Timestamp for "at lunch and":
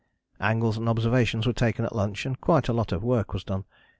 1.85-2.41